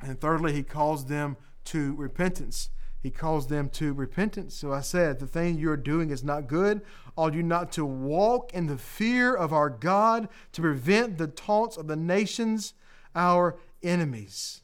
[0.00, 2.68] And thirdly, he calls them to repentance.
[3.02, 4.54] He calls them to repentance.
[4.54, 6.82] So I said, The thing you're doing is not good.
[7.16, 11.78] Ought you not to walk in the fear of our God to prevent the taunts
[11.78, 12.74] of the nations,
[13.14, 14.60] our enemies?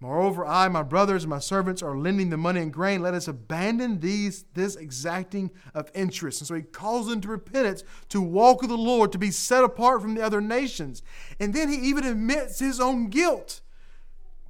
[0.00, 3.02] Moreover, I, my brothers, and my servants are lending the money and grain.
[3.02, 6.40] Let us abandon these this exacting of interest.
[6.40, 9.64] And so he calls them to repentance, to walk with the Lord, to be set
[9.64, 11.02] apart from the other nations.
[11.40, 13.60] And then he even admits his own guilt.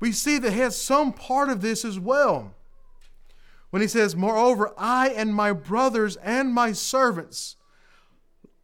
[0.00, 2.54] We see that he has some part of this as well.
[3.70, 7.56] When he says, Moreover, I and my brothers and my servants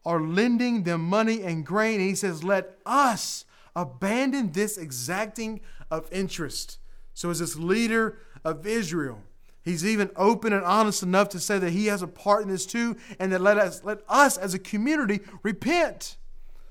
[0.05, 1.99] are lending them money and grain.
[1.99, 5.61] And he says, Let us abandon this exacting
[5.91, 6.79] of interest.
[7.13, 9.21] So, as this leader of Israel,
[9.63, 12.65] he's even open and honest enough to say that he has a part in this
[12.65, 16.17] too, and that let us, let us as a community repent.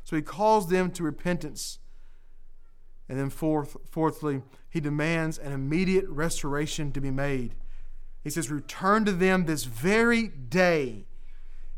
[0.05, 1.79] So, he calls them to repentance.
[3.09, 7.55] And then, fourth, fourthly, he demands an immediate restoration to be made.
[8.23, 11.07] He says, Return to them this very day.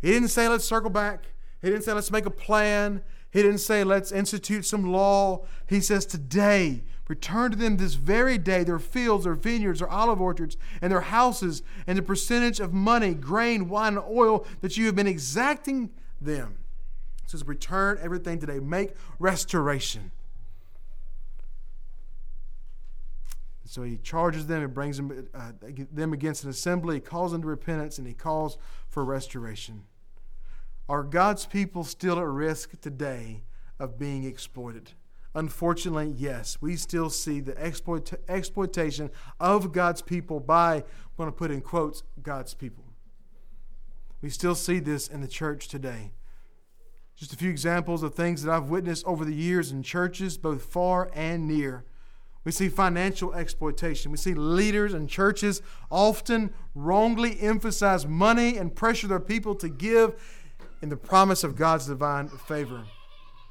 [0.00, 1.24] He didn't say, Let's circle back.
[1.62, 3.02] He didn't say, Let's make a plan.
[3.36, 5.44] He didn't say, let's institute some law.
[5.66, 10.20] He says, today, return to them this very day their fields, their vineyards, their olive
[10.20, 14.86] orchards, and their houses, and the percentage of money, grain, wine, and oil that you
[14.86, 15.90] have been exacting
[16.20, 16.58] them.
[17.22, 18.58] He says, return everything today.
[18.58, 20.12] Make restoration.
[23.64, 25.52] So he charges them and brings them, uh,
[25.92, 26.96] them against an assembly.
[26.96, 29.82] He calls them to repentance and he calls for restoration.
[30.88, 33.42] Are God's people still at risk today
[33.78, 34.92] of being exploited?
[35.36, 36.56] Unfortunately, yes.
[36.62, 40.84] We still see the exploit- exploitation of God's people by, I'm
[41.18, 42.84] going to put in quotes, God's people.
[44.22, 46.12] We still see this in the church today.
[47.16, 50.62] Just a few examples of things that I've witnessed over the years in churches, both
[50.62, 51.84] far and near.
[52.44, 54.10] We see financial exploitation.
[54.10, 55.60] We see leaders and churches
[55.90, 60.14] often wrongly emphasize money and pressure their people to give
[60.80, 62.84] in the promise of God's divine favor.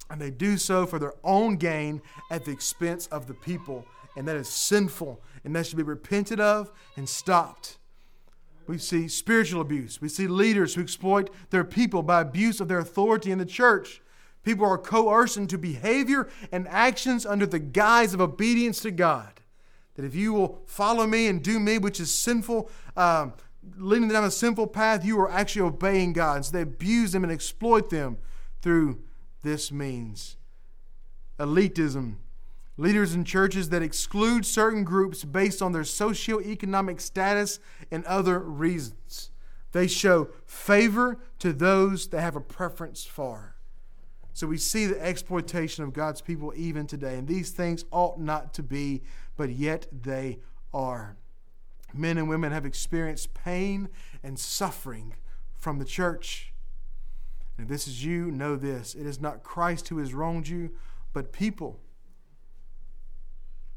[0.09, 3.85] And they do so for their own gain at the expense of the people.
[4.15, 7.77] And that is sinful, and that should be repented of and stopped.
[8.67, 10.01] We see spiritual abuse.
[10.01, 14.01] We see leaders who exploit their people by abuse of their authority in the church.
[14.43, 19.41] People are coerced into behavior and actions under the guise of obedience to God.
[19.95, 23.33] That if you will follow me and do me, which is sinful, um,
[23.77, 26.37] leading them down a sinful path, you are actually obeying God.
[26.37, 28.17] And so they abuse them and exploit them
[28.61, 29.01] through
[29.45, 30.35] this means.
[31.39, 32.15] Elitism.
[32.77, 39.31] Leaders in churches that exclude certain groups based on their socioeconomic status and other reasons.
[39.71, 43.55] They show favor to those that have a preference for.
[44.33, 47.15] So we see the exploitation of God's people even today.
[47.17, 49.03] And these things ought not to be,
[49.37, 50.39] but yet they
[50.73, 51.15] are.
[51.93, 53.87] Men and women have experienced pain
[54.21, 55.13] and suffering
[55.53, 56.51] from the church.
[57.57, 60.71] And if this is you, know this it is not Christ who has wronged you,
[61.13, 61.79] but people.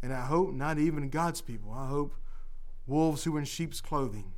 [0.02, 1.72] And I hope not even God's people.
[1.72, 2.14] I hope
[2.86, 4.32] wolves who are in sheep's clothing.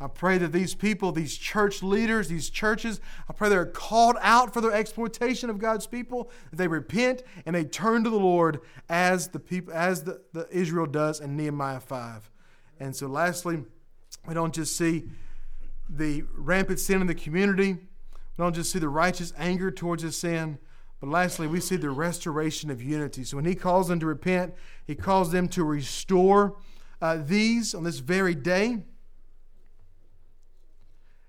[0.00, 4.52] I pray that these people, these church leaders, these churches, I pray they're called out
[4.52, 8.60] for their exploitation of God's people, that they repent and they turn to the Lord
[8.88, 12.30] as the people as the, the Israel does in Nehemiah 5.
[12.80, 13.64] And so lastly,
[14.26, 15.04] we don't just see
[15.88, 17.78] the rampant sin in the community,
[18.36, 20.58] don't just see the righteous anger towards his sin,
[21.00, 23.24] but lastly, we see the restoration of unity.
[23.24, 24.54] So when he calls them to repent,
[24.86, 26.56] he calls them to restore
[27.02, 28.78] uh, these on this very day.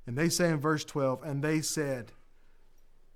[0.07, 2.11] And they say in verse 12, and they said,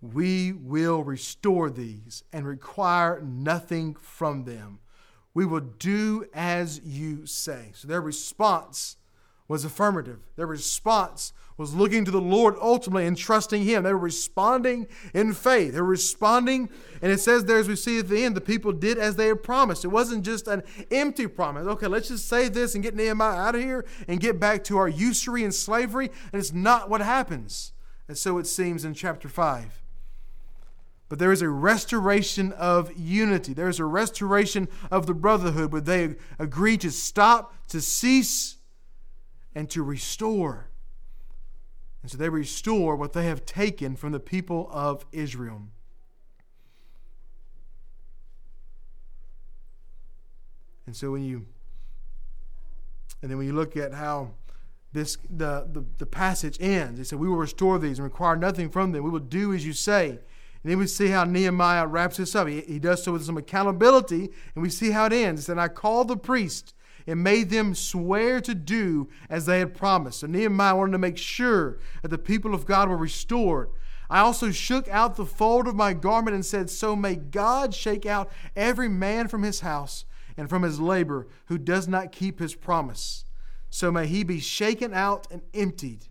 [0.02, 4.80] We will restore these and require nothing from them.
[5.34, 7.70] We will do as you say.
[7.74, 8.98] So their response
[9.48, 10.20] was affirmative.
[10.36, 13.84] Their response was looking to the Lord ultimately and trusting Him.
[13.84, 15.74] They were responding in faith.
[15.74, 16.70] They were responding,
[17.01, 19.28] and it says there, as we see at the end, the people did as they
[19.28, 19.84] had promised.
[19.84, 21.68] It wasn't just an empty promise.
[21.68, 24.78] Okay, let's just say this and get Nehemiah out of here and get back to
[24.78, 26.10] our usury and slavery.
[26.32, 27.74] And it's not what happens.
[28.07, 29.84] And so it seems in chapter 5.
[31.10, 33.53] But there is a restoration of unity.
[33.53, 38.55] There is a restoration of the brotherhood where they agree to stop, to cease,
[39.53, 40.68] and to restore.
[42.02, 45.64] And so they restore what they have taken from the people of Israel.
[50.86, 51.45] And so when you
[53.22, 54.32] and then when you look at how
[54.91, 58.70] this the, the, the passage ends, he said, We will restore these and require nothing
[58.70, 59.04] from them.
[59.04, 60.10] We will do as you say.
[60.10, 62.47] And then we see how Nehemiah wraps this up.
[62.47, 65.45] He, he does so with some accountability, and we see how it ends.
[65.45, 66.74] Said, I called the priest
[67.10, 70.20] and made them swear to do as they had promised.
[70.20, 73.70] So Nehemiah wanted to make sure that the people of God were restored.
[74.12, 78.05] I also shook out the fold of my garment and said, So may God shake
[78.05, 80.05] out every man from his house
[80.38, 83.26] and from his labor who does not keep his promise.
[83.72, 86.05] So may he be shaken out and emptied.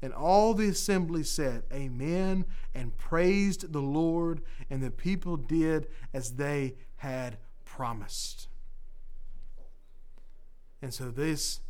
[0.00, 4.42] And all the assembly said, Amen, and praised the Lord.
[4.70, 8.48] And the people did as they had promised.
[10.86, 11.62] And so this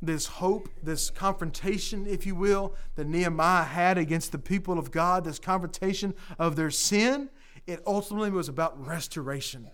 [0.00, 5.24] this hope, this confrontation, if you will, that Nehemiah had against the people of God,
[5.24, 7.30] this confrontation of their sin,
[7.66, 9.68] it ultimately was about restoration.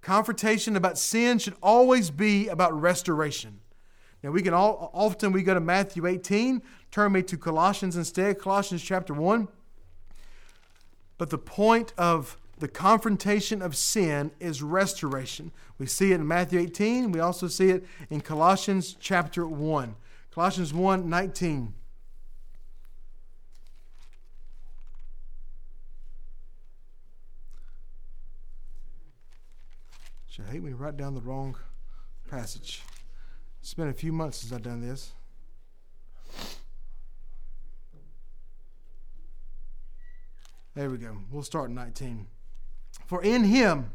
[0.00, 3.60] Confrontation about sin should always be about restoration.
[4.24, 8.40] Now we can all often we go to Matthew 18, turn me to Colossians instead,
[8.40, 9.46] Colossians chapter 1.
[11.18, 15.50] But the point of the confrontation of sin is restoration.
[15.78, 17.10] We see it in Matthew 18.
[17.10, 19.96] We also see it in Colossians chapter 1.
[20.30, 21.74] Colossians 1 19.
[30.28, 31.56] Should hate when you write down the wrong
[32.30, 32.82] passage.
[33.60, 35.12] It's been a few months since I've done this.
[40.74, 41.16] There we go.
[41.30, 42.26] We'll start in 19.
[43.10, 43.90] For in him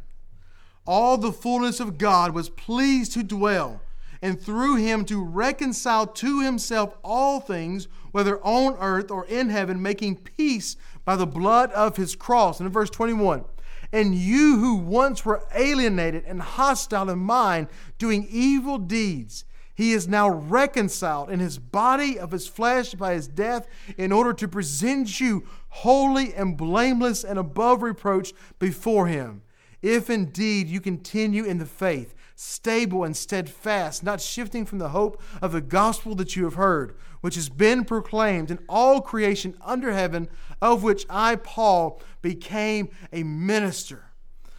[0.85, 3.79] all the fullness of God was pleased to dwell,
[4.21, 9.81] and through him to reconcile to himself all things, whether on earth or in heaven,
[9.81, 12.59] making peace by the blood of his cross.
[12.59, 13.45] And in verse 21,
[13.93, 19.45] and you who once were alienated and hostile in mind, doing evil deeds,
[19.75, 23.67] he is now reconciled in his body of his flesh by his death
[23.97, 29.41] in order to present you holy and blameless and above reproach before him.
[29.81, 35.21] If indeed you continue in the faith, stable and steadfast, not shifting from the hope
[35.41, 39.91] of the gospel that you have heard, which has been proclaimed in all creation under
[39.91, 40.29] heaven,
[40.61, 44.04] of which I, Paul, became a minister.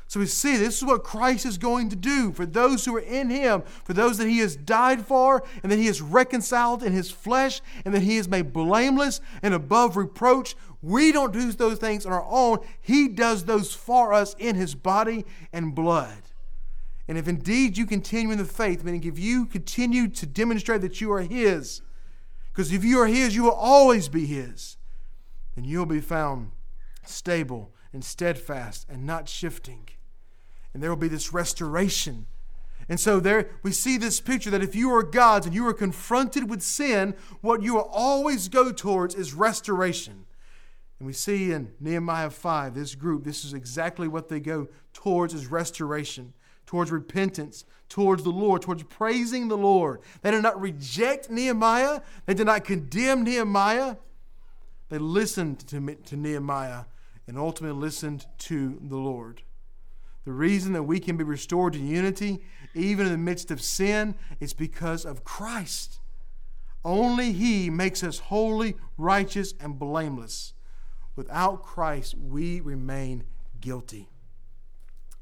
[0.08, 3.00] So we see this is what Christ is going to do for those who are
[3.00, 6.92] in Him, for those that He has died for, and that He has reconciled in
[6.92, 10.54] His flesh, and that He has made blameless and above reproach.
[10.80, 12.58] We don't do those things on our own.
[12.80, 16.22] He does those for us in His body and blood.
[17.08, 21.00] And if indeed you continue in the faith, meaning if you continue to demonstrate that
[21.00, 21.82] you are His,
[22.52, 24.76] because if you are His, you will always be His,
[25.56, 26.52] then you'll be found
[27.04, 29.88] stable and steadfast and not shifting
[30.76, 32.26] and there will be this restoration.
[32.86, 35.72] And so there we see this picture that if you are God's and you are
[35.72, 40.26] confronted with sin, what you will always go towards is restoration.
[40.98, 45.32] And we see in Nehemiah 5, this group, this is exactly what they go towards
[45.32, 46.34] is restoration.
[46.66, 50.00] towards repentance, towards the Lord, towards praising the Lord.
[50.20, 53.96] They did not reject Nehemiah, they did not condemn Nehemiah.
[54.90, 56.84] They listened to, to Nehemiah
[57.26, 59.40] and ultimately listened to the Lord.
[60.26, 62.42] The reason that we can be restored to unity,
[62.74, 66.00] even in the midst of sin, is because of Christ.
[66.84, 70.52] Only He makes us holy, righteous, and blameless.
[71.14, 73.22] Without Christ, we remain
[73.60, 74.08] guilty.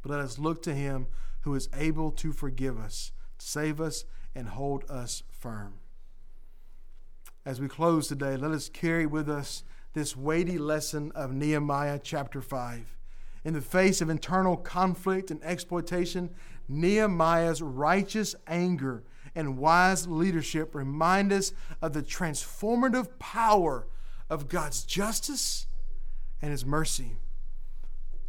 [0.01, 1.07] But let us look to Him
[1.43, 5.75] who is able to forgive us, save us, and hold us firm.
[7.45, 12.41] As we close today, let us carry with us this weighty lesson of Nehemiah chapter
[12.41, 12.97] 5.
[13.45, 16.31] In the face of internal conflict and exploitation,
[16.69, 23.87] Nehemiah's righteous anger and wise leadership remind us of the transformative power
[24.31, 25.67] of God's justice
[26.41, 27.17] and His mercy.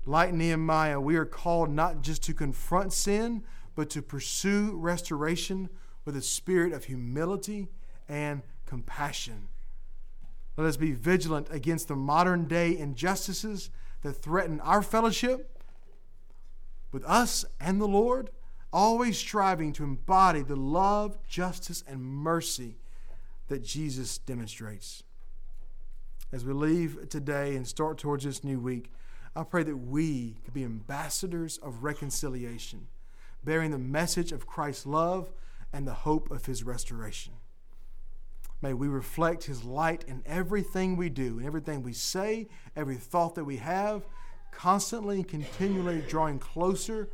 [0.05, 3.43] Like Nehemiah, we are called not just to confront sin,
[3.75, 5.69] but to pursue restoration
[6.03, 7.69] with a spirit of humility
[8.07, 9.47] and compassion.
[10.57, 13.69] Let us be vigilant against the modern day injustices
[14.05, 15.59] that threaten our fellowship
[16.91, 18.29] with us and the Lord,
[18.71, 22.77] always striving to embody the love, justice, and mercy
[23.47, 25.01] that Jesus demonstrates.
[26.31, 28.91] As we leave today and start towards this new week,
[29.35, 32.87] I pray that we could be ambassadors of reconciliation,
[33.43, 35.31] bearing the message of Christ's love
[35.73, 37.33] and the hope of his restoration.
[38.65, 43.35] May we reflect his light in everything we do, in everything we say, every thought
[43.35, 44.07] that we have,
[44.51, 47.11] constantly and continually drawing closer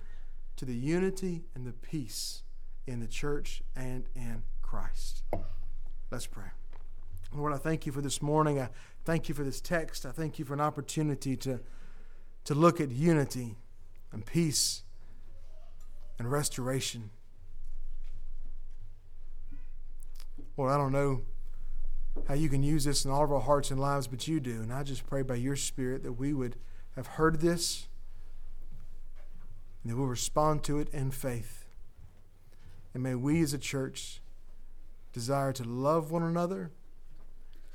[0.56, 2.43] to the unity and the peace
[2.88, 5.24] in the church and in Christ.
[6.10, 6.52] Let's pray.
[7.34, 8.58] Lord, I thank you for this morning.
[8.58, 8.70] I
[9.04, 10.06] thank you for this text.
[10.06, 11.60] I thank you for an opportunity to,
[12.45, 13.58] to look at unity
[14.14, 14.84] and peace
[16.18, 17.10] and restoration.
[20.56, 21.24] Lord, I don't know
[22.28, 24.62] how you can use this in all of our hearts and lives, but you do.
[24.62, 26.55] And I just pray by your Spirit that we would
[26.95, 27.88] have heard this
[29.84, 31.66] and that we'll respond to it in faith.
[32.93, 34.22] And may we as a church
[35.14, 36.72] desire to love one another,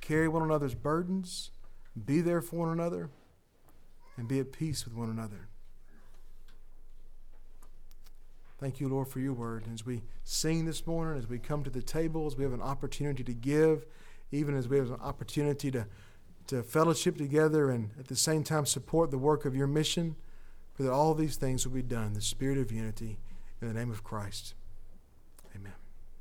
[0.01, 1.51] carry one another's burdens,
[2.05, 3.11] be there for one another,
[4.16, 5.49] and be at peace with one another.
[8.59, 9.64] Thank you, Lord, for your word.
[9.72, 12.62] As we sing this morning, as we come to the table, as we have an
[12.62, 13.84] opportunity to give,
[14.33, 15.87] even as we have an opportunity to,
[16.47, 20.16] to fellowship together and at the same time support the work of your mission,
[20.74, 23.18] for that all these things will be done the spirit of unity
[23.61, 24.55] in the name of Christ.